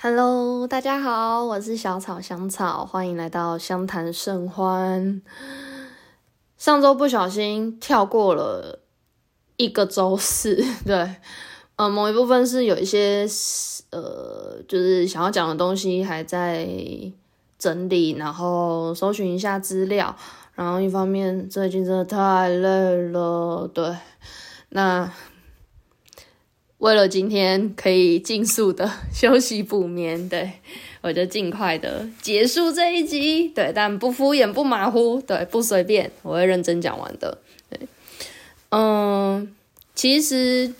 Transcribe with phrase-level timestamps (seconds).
[0.00, 5.20] Hello，大家好，我是小草香草，欢迎来到相谈甚欢。
[6.56, 8.78] 上周不小心跳过了
[9.56, 11.16] 一个周四， 对，
[11.74, 13.26] 呃，某一部分是有一些
[13.90, 16.64] 呃，就是想要讲的东西还在
[17.58, 20.14] 整理，然后搜寻一下资料，
[20.54, 23.96] 然后一方面最近真的太累了，对，
[24.68, 25.10] 那。
[26.78, 30.52] 为了今天可以尽速的休息补眠，对
[31.00, 37.80] 我就尽快的结束这一集，对，但不敷衍不马虎，对，不随便，我会认真讲完的，对，
[38.70, 39.52] 嗯，
[39.94, 40.72] 其实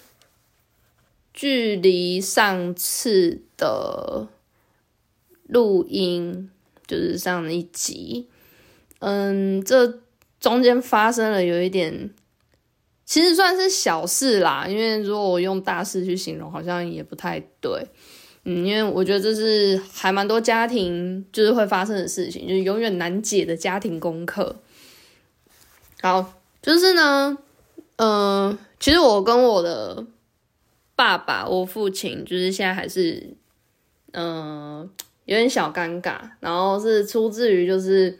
[1.34, 4.28] 距离上次的
[5.48, 6.48] 录音
[6.86, 8.28] 就是上一集，
[9.00, 9.98] 嗯，这
[10.38, 12.10] 中间发生了有一点。
[13.08, 17.86] 其实算是小事啦，因为如果我用大事去形容，好像也不太对。
[18.44, 24.56] 嗯，因为我觉得这是还蛮多家庭就是会发生的事情，就是永远难解的家庭功课。
[26.02, 27.38] 好，就是呢，
[27.96, 30.04] 嗯，其实我跟我的
[30.94, 33.30] 爸爸，我父亲，就是现在还是，
[34.12, 34.80] 嗯，
[35.24, 36.18] 有点小尴尬。
[36.40, 38.18] 然后是出自于就是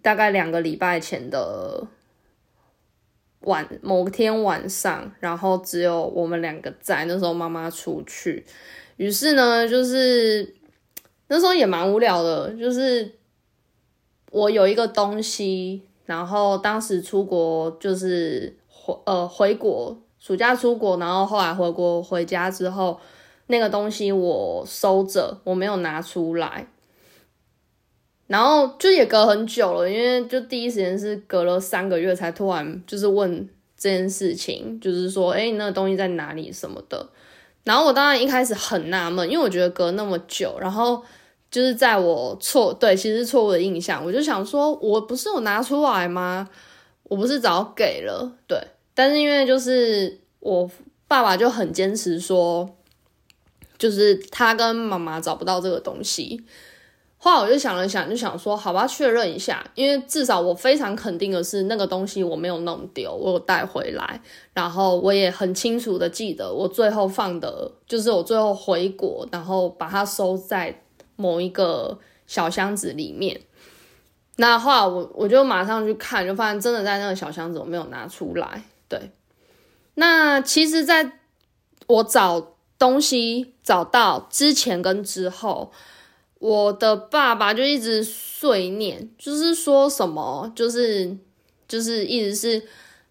[0.00, 1.88] 大概两个礼拜前的。
[3.44, 7.04] 晚某天晚上，然后只有我们两个在。
[7.06, 8.44] 那时候妈妈出去，
[8.96, 10.54] 于是呢，就是
[11.28, 12.50] 那时候也蛮无聊的。
[12.54, 13.12] 就是
[14.30, 23.00] 我有一个东西，然后当时出国就是回呃回国暑假出国，然后后来回国回家之后，
[23.48, 26.66] 那个东西我收着，我没有拿出来。
[28.32, 37.06] 然后就也隔很久了，因为就第一时间是隔了三个月才突然就是问这件事情，就是说，哎，那个东西在哪里什么的。
[37.62, 41.04] 然后我当然一开始很纳闷，因为我觉得隔那么久，然后
[41.50, 46.48] 就是在我错对，其实错误的印象，我就想说，我不是有拿出来吗？
[47.02, 48.58] 我不是早给了，对。
[48.94, 50.70] 但是因为就是我
[51.06, 52.66] 爸爸就很坚持说，
[53.76, 56.42] 就是他跟妈妈找不到这个东西。
[57.24, 64.20] 后来我就想了想，就想说，好吧，确认一下，因为至少我非常肯定的是，那个东西我没有弄丢，我有带回来，
[64.52, 70.82] 然后我也很清楚的记得，我最后放的，就是我最后回国，然后把它收在
[71.14, 71.96] 某一个
[72.26, 73.40] 小箱子里面。
[74.38, 78.64] 那后来我我就马上去看，就发现真的在那个小箱子，我没有拿出来。
[78.88, 79.12] 对，
[79.94, 81.20] 那其实在
[81.86, 85.70] 我找东西找到之前跟之后。
[86.42, 91.16] 我的爸爸就一直碎念，就是说什么，就是
[91.68, 92.60] 就是一直是，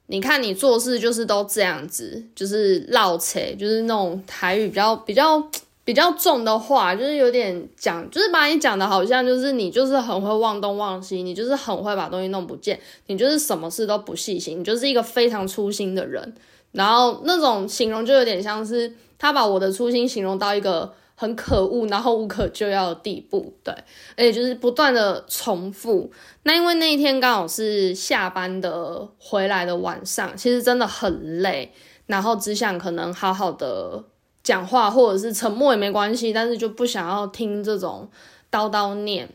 [0.08, 5.42] 你看你做事就是都这样子，就是绕扯，就是那种台语比较比较
[5.86, 12.78] 比较重的话，就是有点讲，就是把你讲的好像就是你就是很会忘东忘西，你就是很会把东西弄不见，
[13.08, 16.36] 你就是什么事都不细心，你就是一个非常粗心的人。
[16.74, 20.94] 然后那种形容就有点像是他把我的粗心形容到一个。
[21.22, 23.72] 很可恶，然后无可救药的地步，对，
[24.18, 26.12] 而且就是不断的重复。
[26.42, 31.72] 那因为那一天刚好是下班的回来的晚上，其实真的很累，
[32.08, 34.04] 然后只想可能好好的
[34.42, 38.10] 讲话，或者是沉默也没关系，但是就不想要听这种
[38.50, 39.30] 叨叨念，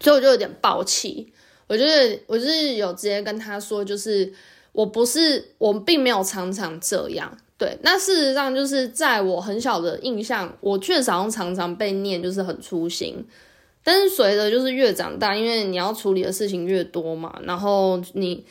[0.00, 1.30] 所以我就有点暴气。
[1.66, 4.32] 我就是我就是有直接跟他说，就是
[4.72, 7.36] 我不是我并没有常常这样。
[7.62, 13.24] 对，那事实上就是在我很小的印象，我确实好像常常被念，就是很粗心。
[13.84, 18.44] 但是随着就是越长大，因为你要处理的事情越多嘛，然后你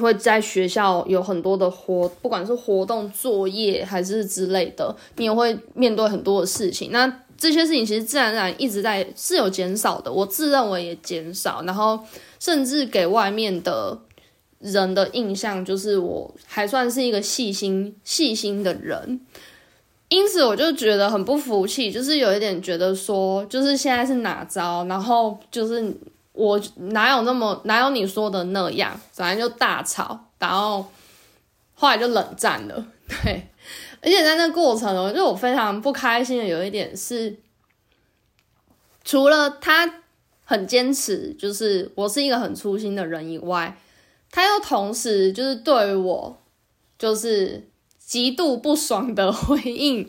[0.00, 6.92] 会在学校有很多的活，不管是活动、作业还是之类的，你也会面对很多的事情。
[6.92, 11.98] 那这些事情其实自然而然一直在是有减少的，我自认为也减少，然后
[12.38, 13.98] 甚至给外面的。
[14.58, 19.20] 人的印象就是我还算是一个细心细心的人，
[20.08, 25.94] 因此我就觉得很不服气，就是有一点觉得说，就是现在是哪招，然后就是
[26.32, 30.86] 我哪有那么哪有你说的那样，反正就大吵，然后
[31.74, 32.86] 后来就冷战了。
[33.06, 33.48] 对，
[34.00, 37.36] 而且在那过程，我就我非常不开心的有一点是，
[39.04, 40.02] 除了他
[40.44, 43.76] 很坚持，就是我是一个很粗心的人以外。
[44.30, 46.38] 他又同时就是对我，
[46.98, 47.68] 就是
[47.98, 50.08] 极度不爽的回应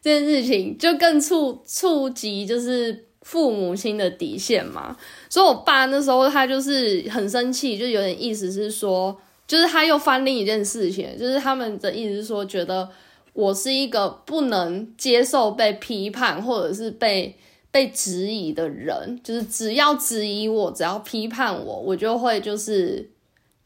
[0.00, 4.96] 这件事情，就更触触及就是父母亲的底线嘛。
[5.28, 9.16] 所以，我爸那时候他就是很生气，就有点意思是说，
[9.46, 12.88] 就是他又翻另一件事情，就是他们的意思是说，觉得
[13.32, 17.36] 我是一个不能接受被批判或者是被
[17.70, 23.10] 被质疑的人，就是只要质疑我，只要批判我，我就会就是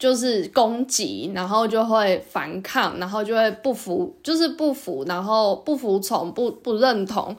[0.01, 7.37] 就是攻击，然后就会反抗，然后就会不服，就是不服，然后不服从，不不认同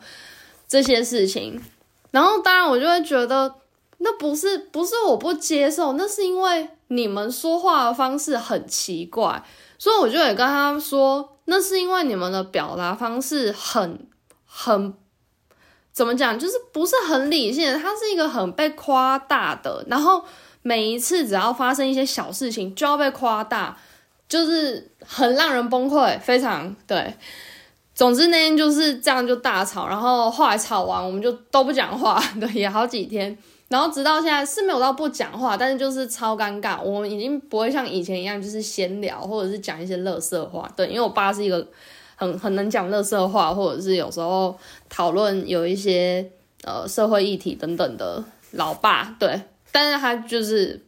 [0.68, 1.60] 这些事情，
[2.12, 3.52] 然后当然我就会觉得
[3.98, 9.42] 那不是不是我不接受，那是因为你们说话的方式很奇怪，
[9.76, 11.28] 所以我就也跟他说。
[11.46, 14.06] 那是因为你们的表达方式很
[14.46, 14.94] 很
[15.92, 20.24] 怎么讲，就是不是很理性，它是一个很被夸大的，然后
[20.62, 23.76] 每一次只要发生一些小事情就要被夸大，
[24.28, 27.14] 就是很让人崩溃，非常对。
[27.94, 33.36] 总之那天就是这样就大吵，然后后来吵完我们就都不讲话，对，也好几天。
[33.68, 36.80] 然后直到现在是没有到不讲话，但是就是超尴尬。
[36.82, 40.70] 我们已经不会像以前一样，就是闲聊或者是讲一些乐色话。
[40.76, 41.66] 对，因为我爸是一个
[42.16, 44.54] 很很能讲乐色话，或者是有时候
[44.88, 46.30] 讨论有一些
[46.64, 48.22] 呃社会议题等等的
[48.52, 49.14] 老爸。
[49.18, 49.40] 对，
[49.72, 50.80] 但是他就是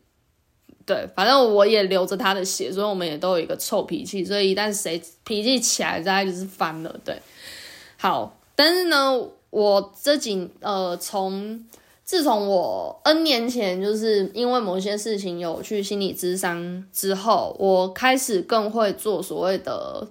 [0.86, 4.24] 对，反正我也流着他的血，所以我们也都有一个臭脾气。
[4.24, 7.00] 所以一旦谁脾气起来，大概就是翻了。
[7.04, 7.20] 对，
[7.96, 9.18] 好，但是呢，
[9.50, 11.64] 我这几呃从。
[12.06, 20.06] 自从我 N 年前就是因为某些事情有去心理咨商之后，我开始更会做所谓的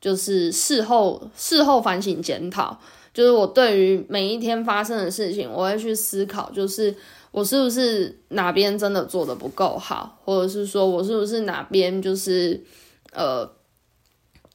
[0.00, 2.76] 就是事后事后反省检讨，
[3.14, 6.92] 就是我对于每一天发生的事情，我会去思考，就是
[7.30, 12.62] 我是不是哪边真的做的不够好，或者是说我是不是哪边就是
[13.12, 13.50] 呃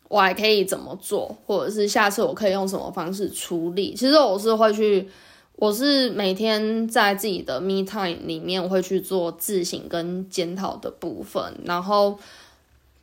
[0.08, 3.94] 我还可以怎么做，或者是下次我可以用什么方式处理。
[3.94, 5.10] 其实我是会去。
[5.56, 12.18] 我是每天在自己的 me time 里面会去做自省跟检讨的部分，然后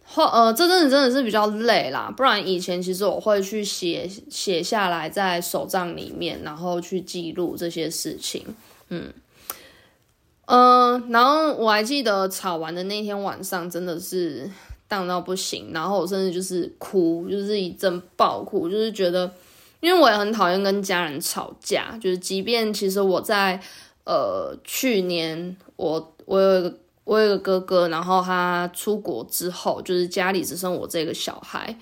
[0.04, 8.44] 后呃这阵子真的是比较累啦，不然以前其实我会去写写下来在手账里面，然后去记录这些事情，
[8.88, 9.10] 嗯
[10.50, 14.50] 嗯，然后我还记得吵完的那天晚上真的是
[14.88, 19.30] 荡到不行，然后我甚至就是哭，就是一阵爆哭，就是觉得。
[19.80, 23.58] 因为我也很讨厌跟家人吵架，就是即便其实我在
[24.04, 31.74] 呃去年我我有一个我有一个哥哥，然后他出国之后，就是家里只剩我这个小孩。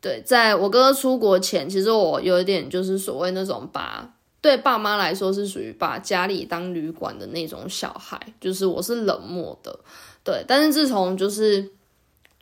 [0.00, 4.10] 对，在我哥哥出国前，其实我有一点就是所谓那种把
[4.44, 9.74] 对爸妈来说是属于把家里当旅馆的那种小孩，就是我是冷漠的。
[10.22, 11.70] 对，但是自从就是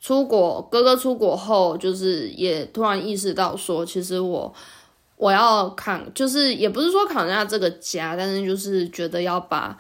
[0.01, 4.53] 出国哥哥出国后，就是也突然意识到说，其实我。
[5.15, 9.79] 我要扛，就是也不是说扛下这个家，但是就是觉得要把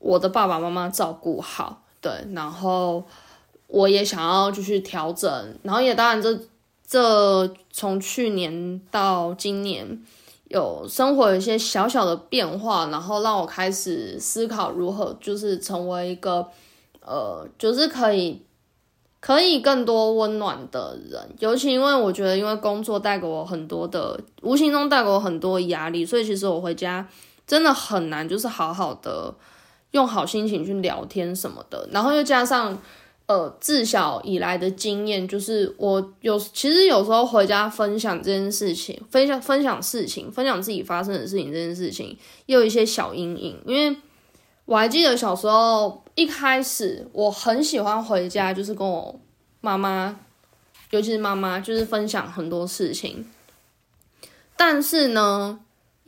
[0.00, 3.06] 我的爸爸妈妈照顾好，对，然后
[3.68, 5.30] 我也想要继续调整，
[5.62, 6.36] 然后也当然这
[6.84, 10.02] 这从去年到今年
[10.50, 16.46] 有生活有一些小小的变化，然后让我开始思考如何就是成为一个
[17.00, 18.42] 呃，就是可以。
[19.22, 27.06] 可以更多温暖的人，尤其因为我觉得，因为工作带给我很多的，无形中带给我很多压力，所以其实我回家
[27.46, 29.34] 真的很难，就是好好的
[29.90, 31.86] 用好心情去聊天什么的。
[31.92, 32.78] 然后又加上，
[33.30, 43.96] 呃，自小以来的经验，就是我有其实有时候回家分享这件事情，分享分享事情，分享自己发生的事情这件事情，也有一些小阴影，因为。
[44.66, 49.20] 我还记得小时候一开始，我很喜欢回家，就是跟我
[49.60, 50.20] 妈妈，
[50.90, 53.26] 尤其是妈妈，就是分享很多事情。
[54.56, 55.58] 但是呢，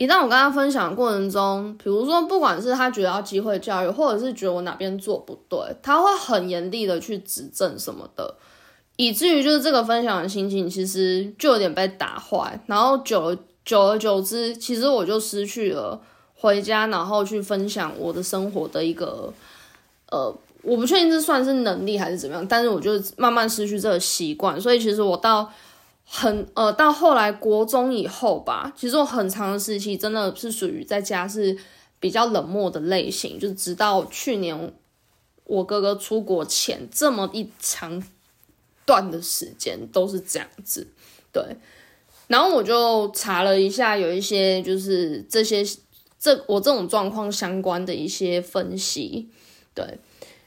[0.02, 8.34] 一旦我跟他分享过程中，比如说，不管是他觉得要机会教育，或者是觉得我哪边做不对，他会很严厉的去指正什么的，
[8.96, 12.60] 以至于就是这个分享的心情其实就有点被打坏。
[12.66, 16.00] 然后久久而久之，其实我就失去了。
[16.34, 19.32] 回家，然后去分享我的生活的一个，
[20.10, 25.48] 呃，我不确定这算是能力还是怎么样，但是我就慢慢失去这个习惯，所以其实我到
[26.04, 31.56] 很呃到后来国中以后吧，其实我很长的时期真的是属于在家是
[31.98, 34.74] 比较冷漠的类型，就直到去年
[35.44, 38.02] 我哥哥出国前这么一长
[38.84, 40.86] 段的时间都是这样子，
[41.32, 41.56] 对，
[42.26, 45.64] 然后我就查了一下，有一些就是这些。
[46.24, 49.28] 这我这种状况相关的一些分析，
[49.74, 49.98] 对，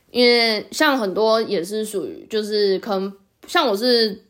[0.09, 3.13] 因为像很多也是属于，就是可能
[3.45, 4.23] 像我是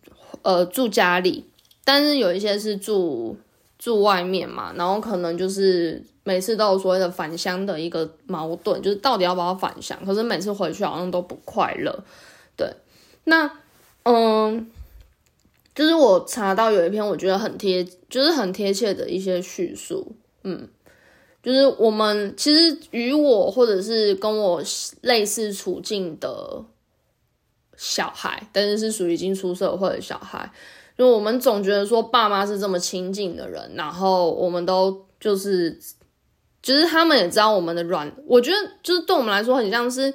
[0.45, 1.43] 呃住家里，
[1.83, 3.35] 但是有一些是住
[3.79, 12.03] 住外面嘛，然后可能就是每次都有所谓的返乡的一个矛盾，就是到底要不要返乡，可是每次回去好像都不快乐，
[12.55, 12.71] 对，
[13.23, 13.49] 那
[14.03, 14.69] 嗯，
[15.73, 20.69] 就是我查到有一篇我觉得很贴，就是很贴切的一些叙述，嗯，
[21.41, 24.61] 就是我们其实与我或者是跟我
[25.01, 26.63] 类似处境的
[27.77, 30.51] 小孩，但是是属于已经出社会的小孩，
[30.97, 35.79] 就我们总觉得说爸妈是这么亲近的人，然后我们都就是，
[36.61, 40.13] 就是他们也知道我们的软，我觉得就是对我们来说很像是。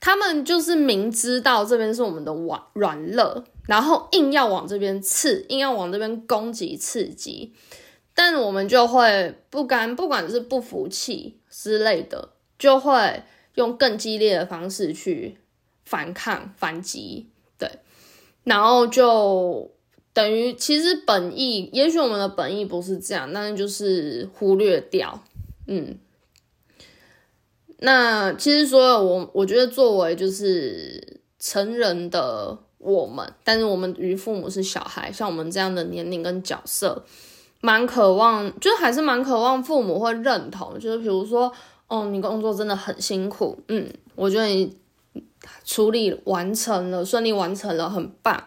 [0.00, 7.52] 他们就是明知道这边是我们的软软肋，然后硬要往这边刺，硬要往这边攻击刺激，
[8.14, 13.24] 但我们就会不甘，不管是不服气之类的，就会
[13.56, 15.38] 用更激烈的方式去
[15.88, 17.26] 反抗反击，
[17.58, 17.70] 对，
[18.44, 19.70] 然后就
[20.12, 25.22] 等于其实本意，也许我们的本意不是这样，但是就是忽略掉，
[25.66, 25.96] 嗯。
[27.80, 37.04] 那其实说，我我觉得作为就是成人的我们，但是我们与父母是小孩，像我们这样的年龄跟角色，
[37.60, 40.76] 蛮渴望，就还是蛮渴望父母会认同。
[40.80, 41.52] 就是比如说，
[41.86, 44.76] 哦，你工作真的很辛苦，嗯，我觉得你
[45.64, 48.44] 处理完成了，顺利完成了，很棒，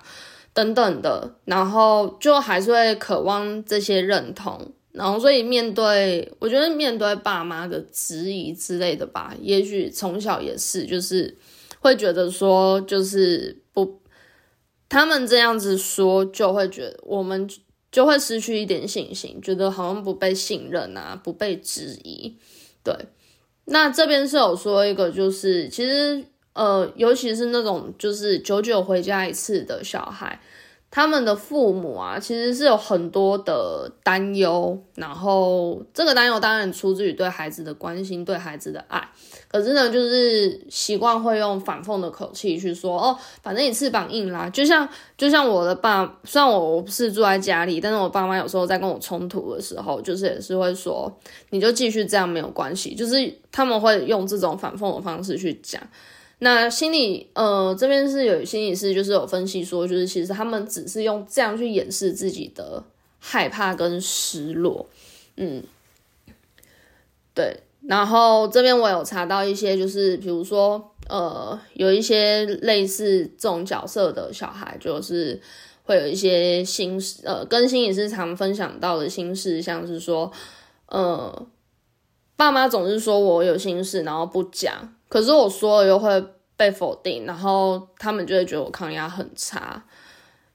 [0.54, 4.72] 等等的，然后就还是会渴望这些认同。
[4.94, 11.38] 然后，所以面对，我觉得面对爸妈的质疑之类的吧，也许从小也是，就是
[11.80, 14.02] 会觉得说，就是不，
[14.90, 17.50] 他们这样子说，就会觉得我们
[17.90, 22.36] 就会失去一点信心，觉得好像不被信任啊，不被质疑。
[22.84, 22.94] 对，
[23.64, 26.22] 那这边是有说一个，就是其实
[26.54, 30.40] 呃，尤其是那种就是久久回家一次的小孩。
[30.94, 39.02] 他们的父母啊，其实是有很多的担忧，然后这个担忧当然出自于对孩子的关心，对孩子的爱。
[39.48, 44.86] 可是呢，就是习惯会用反讽的口气去说：“哦，反正你翅膀硬啦。”就像
[45.18, 51.10] 就像我的爸，虽然我我不是住在家里，但是我爸妈有时候在跟我冲突的时候，就是也是会说
[51.52, 55.82] ：“你就继续这样没有关系。”就是他们会用这种反讽的方式去讲。
[56.44, 62.84] 那心理，呃，这边是有心理师，就是有分析说，就是其实他们只是用这样去掩饰自己的
[63.20, 64.88] 害怕跟失落，
[65.38, 65.64] 嗯，
[67.36, 67.60] 对。
[67.88, 75.40] 然后这边我有查到一些，就是比如说，呃，有一些类似这种角色的小孩，就是
[75.84, 80.32] 会有一些心事，呃，跟心理师常分享到的心事，像是说，
[80.88, 81.48] 呃，
[82.36, 84.94] 爸妈总是说我有心事，然后不讲。
[85.08, 86.24] 可是我说了又会
[86.56, 89.84] 被否定，然后他们就会觉得我抗压很差，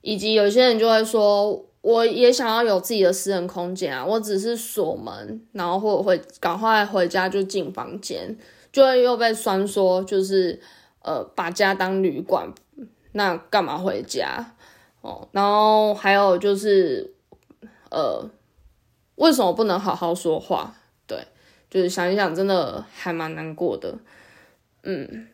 [0.00, 8.36] 以及有些人就会说，我也想要有自己的私人空间啊，我只是锁门，然后或者会赶快回家就进房间，
[8.72, 10.60] 就会又被酸说就是
[11.02, 12.52] 呃把家当旅馆，
[13.12, 14.54] 那干嘛回家
[15.02, 15.28] 哦？
[15.32, 17.14] 然后还有就是
[17.90, 18.28] 呃
[19.16, 20.74] 为什么不能好好说话？
[21.68, 23.98] 就是想一想，真的还蛮难过的。
[24.82, 25.26] 嗯，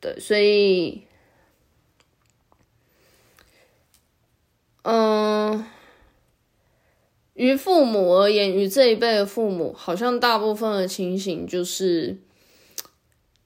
[0.00, 1.02] 对，所以，
[4.82, 5.64] 嗯，
[7.34, 12.18] 于父母而言，于这一辈的父母，好像大部分的情形就是，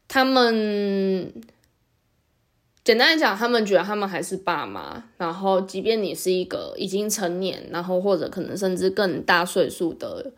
[0.08, 1.30] 他们
[2.82, 10.32] 简单讲，他们觉得他们还是爸妈，然后，即便你是一个已经成年，然后或者可能甚至更大岁数的。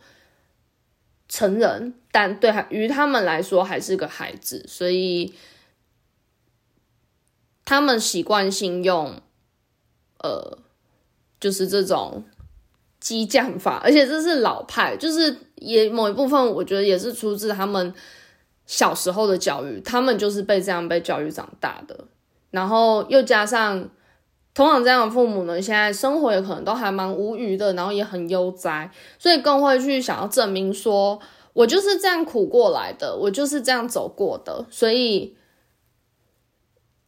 [1.28, 5.34] 成人，但对于他们来说还是个孩子，所以
[7.64, 9.20] 他们习惯性用，
[10.18, 10.58] 呃，
[11.38, 12.24] 就是这种
[13.00, 17.92] 激将法，而且这是老派，就是也某一部分，我觉得也是出自他们
[18.66, 22.06] 小时候的教育，他们就是被这样被教育长大的，
[22.50, 23.90] 然后又加上。
[24.56, 31.20] 通常这样的父母呢，现在生活也可能都还蛮无余的，然后也很悠哉，所以更会去想要证明说，
[31.52, 35.36] 我就是这样苦过来的，我就是这样走过的，所以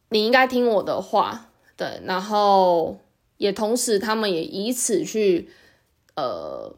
[0.09, 2.99] 你应该听我的话，对，然后
[3.37, 5.49] 也同时他们也以此去，
[6.15, 6.75] 呃，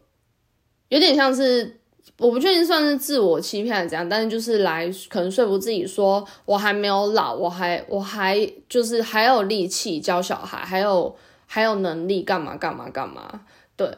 [0.87, 1.80] 有点像是。
[2.17, 11.15] 我不确定算是自我欺骗还是怎样，但是就是来可能说服自己说我还没有老，我还我还就是还有力气教小孩，还有
[11.47, 13.97] 还有能力干嘛干嘛干嘛，对，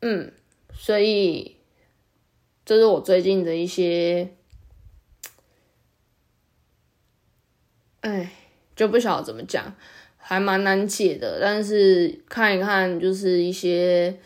[0.00, 0.32] 嗯，
[0.72, 1.56] 所以
[2.64, 4.34] 这是我最近的一些，
[8.00, 8.32] 哎，
[8.74, 9.74] 就不晓得怎么讲，
[10.16, 14.18] 还蛮难解的，但是看一看就是一些。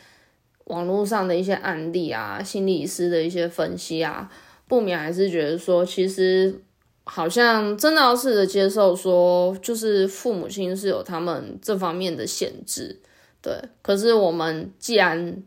[0.65, 4.31] 网络上的一些案例啊，心理师的一些分析啊，
[4.69, 6.63] 不免还是觉得说，其实
[7.05, 13.01] 好像真的要试着接受，说就是父母亲是有他们这方面的限制，
[13.43, 13.53] 对。
[13.83, 15.43] 可是我们既然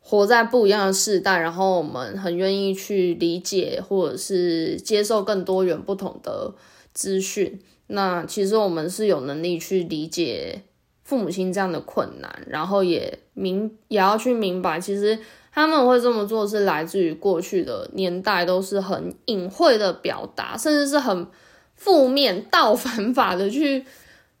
[0.00, 6.54] 活在不一样的世代，然后我们很愿意去理解或者是接受更多元不同的
[6.94, 10.62] 资讯，那其实我们是有能力去理解
[11.10, 15.18] 父母亲这样的困难，然后也明也要去明白，其实。
[15.52, 21.26] 他们会这么做，是来自于过去的年代都是很隐晦的表达，甚至是很
[21.74, 23.84] 负面、倒反法的去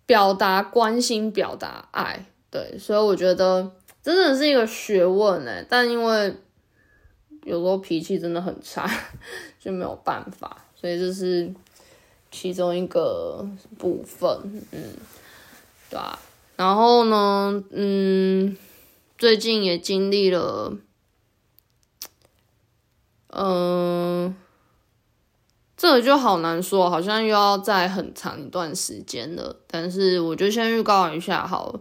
[0.06, 2.26] 表达关心、表达爱。
[2.48, 5.66] 对，所以我觉得真的是一个学问哎。
[5.68, 6.32] 但因为
[7.42, 8.88] 有时候脾气真的很差，
[9.58, 11.52] 就没有办法，所以这是
[12.30, 13.44] 其中一个
[13.76, 14.28] 部分。
[14.70, 14.80] 嗯，
[15.90, 16.16] 对吧？
[16.60, 18.54] 然后呢，嗯，
[19.16, 20.76] 最近也经历了。
[23.28, 24.36] 嗯，
[25.74, 29.56] 这个就好难说，好像又要在很长一段时间了。
[29.68, 31.80] 但是我就先预告一下好了。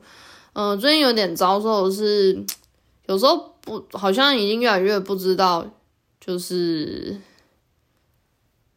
[0.54, 2.46] 嗯，最近有点遭受是，
[3.08, 5.70] 有时候不，好像已经越来越不知道，
[6.22, 7.20] 就是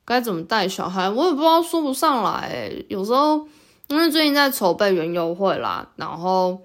[0.04, 2.84] 该怎么带小孩，我也不知道说不上来。
[2.88, 3.46] 有时候
[3.88, 6.60] 因为最近在筹备园游会啦，然后。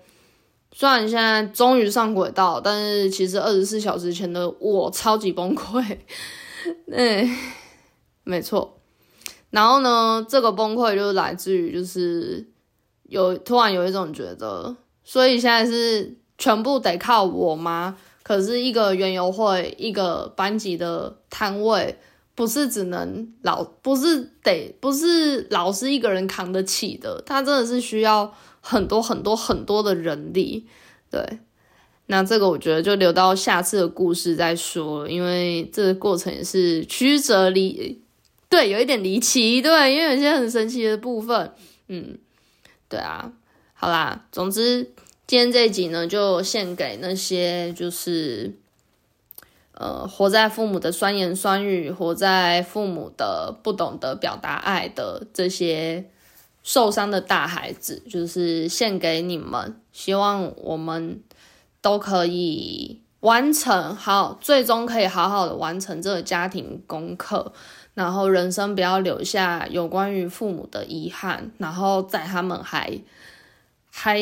[0.74, 5.98] 虽然现在终于上轨道，但是其实二十四小时前的我超级崩溃，
[6.94, 7.28] 哎，
[8.24, 8.78] 没错。
[9.50, 12.46] 然后呢，这个崩溃就是来自于就是
[13.04, 17.98] 有突然有一种觉得，所以现在是全部得靠我吗？
[18.22, 21.98] 可是一个园游会，一个班级的摊位，
[22.38, 28.34] 不是只能老，不是得，不是老师一个人扛得起的，他真的是需要。
[28.60, 30.68] 很多很多很多的人力，
[31.10, 31.40] 对，
[32.08, 38.02] 那这个我觉得就留到下次的故事再说，因为这个过程也是曲折离，
[38.50, 41.54] 对，有一点离奇，对，因为有些很神奇的部分，
[41.88, 42.18] 嗯，
[42.90, 43.32] 对啊，
[43.74, 44.84] 好啦，总之
[45.26, 48.54] 今天这一集呢，就献给那些就是
[49.80, 56.10] 呃活在父母的酸言酸语，活在父母的不懂得表达爱的这些。
[56.64, 61.24] 受伤的大孩子，就是献给你们，希望我们
[61.80, 67.54] 都可以完成好，最终可以好好的完成这个家庭功课，
[67.94, 73.00] 然后人生不要留下有关于父母的遗憾，然后在他们还
[73.90, 74.20] 还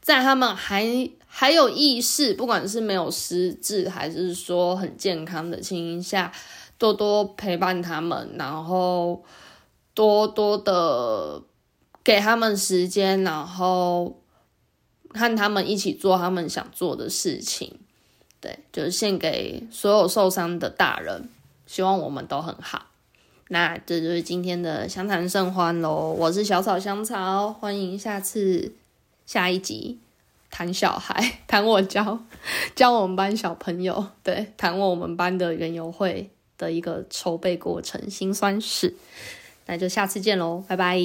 [0.00, 6.32] 在他们还还有意识，不管是没有失智还是说很健康的情形下，
[6.78, 9.24] 多多陪伴他们，然后。
[9.96, 11.40] 多多的
[12.02, 14.20] 给他们时间，然后
[15.10, 17.78] 和他们一起做他们想做的事情，
[18.40, 21.28] 对，就是献给所有受伤的大人，
[21.68, 22.86] 希望我们都很好。
[23.50, 28.72] 那这就是今天的相谈甚欢喽，我是小草香草，欢迎下次
[29.24, 30.00] 下一集
[30.56, 32.20] 谈小孩， 谈我教
[32.76, 38.94] 教我们班小朋友，对，谈我们班的园游会的一个筹备过程，辛酸事。
[39.66, 40.96] 那就下次见喽，拜拜。